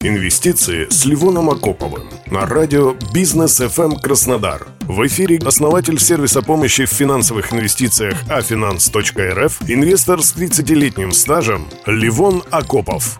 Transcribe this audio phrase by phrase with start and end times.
[0.00, 4.68] Инвестиции с Ливоном Акоповым на радио «Бизнес FM Краснодар».
[4.82, 13.18] В эфире основатель сервиса помощи в финансовых инвестициях афинанс.рф, инвестор с 30-летним стажем Ливон Акопов.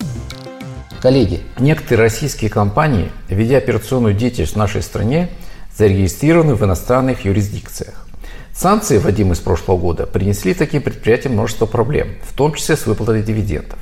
[1.02, 5.30] Коллеги, некоторые российские компании, ведя операционную деятельность в нашей стране,
[5.76, 8.06] зарегистрированы в иностранных юрисдикциях.
[8.54, 13.24] Санкции, вводимые с прошлого года, принесли таким предприятиям множество проблем, в том числе с выплатой
[13.24, 13.80] дивидендов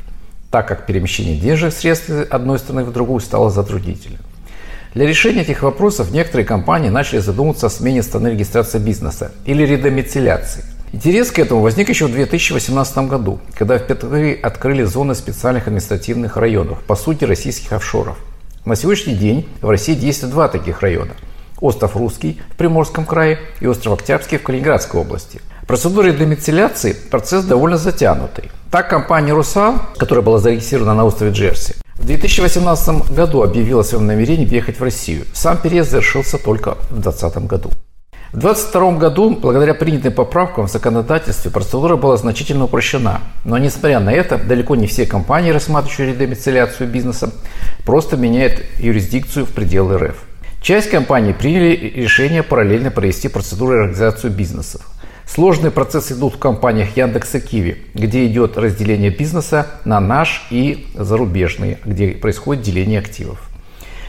[0.57, 4.21] так как перемещение денежных средств одной страны в другую стало затруднительным.
[4.95, 10.65] Для решения этих вопросов некоторые компании начали задумываться о смене страны регистрации бизнеса или редомицеляции.
[10.95, 16.81] Интерес к этому возник еще в 2018 году, когда впервые открыли зоны специальных административных районов,
[16.85, 18.17] по сути российских офшоров.
[18.65, 21.13] На сегодняшний день в России действует два таких района.
[21.61, 25.43] Остров Русский в Приморском крае и остров Октябрьский в Калининградской области.
[25.67, 28.51] Процедура демицеляции– процесс довольно затянутый.
[28.71, 34.07] Так, компания «Русал», которая была зарегистрирована на острове Джерси, в 2018 году объявила о своем
[34.07, 35.25] намерении въехать в Россию.
[35.33, 37.71] Сам переезд завершился только в 2020 году.
[38.33, 43.21] В 2022 году, благодаря принятым поправкам в законодательстве, процедура была значительно упрощена.
[43.45, 47.31] Но, несмотря на это, далеко не все компании, рассматривающие редомицеляцию бизнеса,
[47.85, 50.17] просто меняют юрисдикцию в пределы РФ.
[50.61, 54.83] Часть компаний приняли решение параллельно провести процедуру организации бизнесов.
[55.27, 60.87] Сложные процессы идут в компаниях Яндекс и Киви, где идет разделение бизнеса на наш и
[60.95, 63.51] зарубежный, где происходит деление активов.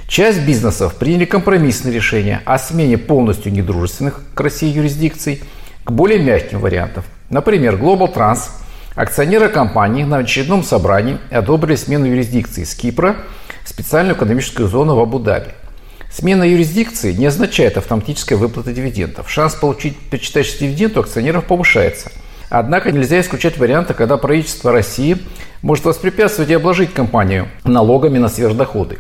[0.07, 5.41] Часть бизнесов приняли компромиссные решения о смене полностью недружественных к России юрисдикций
[5.83, 7.03] к более мягким вариантам.
[7.29, 8.52] Например, Global Trans,
[8.95, 13.17] акционеры компании на очередном собрании одобрили смену юрисдикции с Кипра
[13.65, 15.49] в специальную экономическую зону в Абу-Даби–
[16.11, 19.30] Смена юрисдикции не означает автоматической выплаты дивидендов.
[19.30, 22.11] Шанс получить причитающийся дивиденд у акционеров повышается.
[22.49, 25.17] Однако нельзя исключать варианты, когда правительство России
[25.61, 28.99] может воспрепятствовать и обложить компанию налогами на сверхдоходы,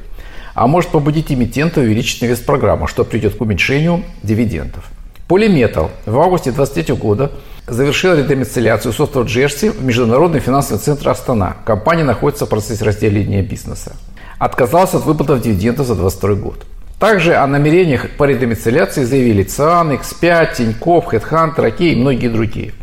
[0.53, 4.85] а может побудить эмитента увеличить инвестпрограмму, что приведет к уменьшению дивидендов.
[5.27, 7.31] Полиметал в августе 2023 года
[7.67, 11.57] завершила редомицеляцию с острова Джерси в Международный финансовый центр Астана.
[11.65, 13.95] Компания находится в процессе разделения бизнеса.
[14.39, 16.65] Отказалась от выплатов дивидендов за 2022 год.
[16.99, 22.73] Также о намерениях по редомицеляции заявили ЦИАН, X5, Тинькофф, Хедхантер, Окей и многие другие.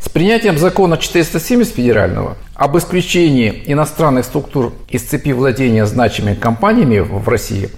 [0.00, 7.28] С принятием закона 470 федерального об исключении иностранных структур из цепи владения значимыми компаниями в
[7.28, 7.70] России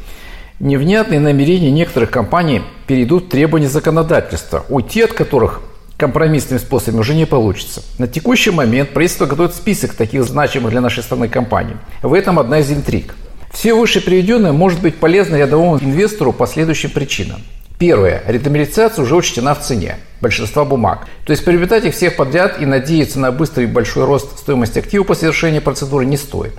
[0.60, 5.60] невнятные намерения некоторых компаний перейдут в требования законодательства, уйти от которых
[5.96, 7.82] компромиссными способами уже не получится.
[7.98, 11.74] На текущий момент правительство готовит список таких значимых для нашей страны компаний.
[12.02, 13.14] В этом одна из интриг–
[13.52, 17.42] все выше приведенное может быть полезно рядовому инвестору по следующим причинам.
[17.78, 18.22] Первое.
[18.26, 21.06] Ретамилизация уже учтена в цене большинства бумаг.
[21.26, 25.08] То есть приобретать их всех подряд и надеяться на быстрый и большой рост стоимости активов
[25.08, 26.54] по совершении процедуры не стоит.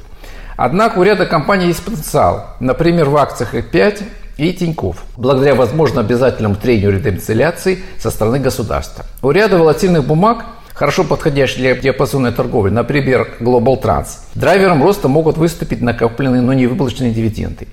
[0.55, 2.55] Однако у ряда компаний есть потенциал.
[2.59, 4.03] Например, в акциях F5
[4.37, 9.05] и Тиньков, благодаря возможно обязательному трению редемицеляции со стороны государства.
[9.21, 14.07] У ряда волатильных бумаг хорошо подходящий для диапазонной торговли, например, Global Trans.
[14.35, 17.67] Драйвером роста могут выступить накопленные, но не выплаченные дивиденды.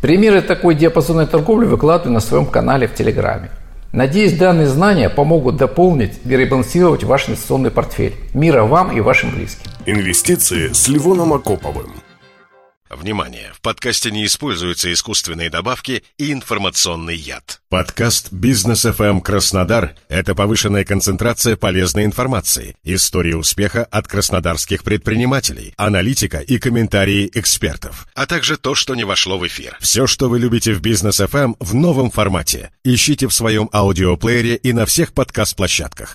[0.00, 3.50] Примеры такой диапазонной торговли выкладываю на своем канале в Телеграме.
[3.92, 8.14] Надеюсь, данные знания помогут дополнить и ребалансировать ваш инвестиционный портфель.
[8.34, 9.70] Мира вам и вашим близким.
[9.86, 11.92] Инвестиции с Ливоном Акоповым.
[12.96, 13.52] Внимание!
[13.54, 17.60] В подкасте не используются искусственные добавки и информационный яд.
[17.68, 25.74] Подкаст «Бизнес FM эм Краснодар»— это повышенная концентрация полезной информации, истории успеха от краснодарских предпринимателей,
[25.76, 29.76] аналитика и комментарии экспертов, а также то, что не вошло в эфир.
[29.80, 32.70] Все, что вы любите в «Бизнес FM эм» в новом формате.
[32.84, 36.12] Ищите в своем аудиоплеере и на всех подкаст-площадках.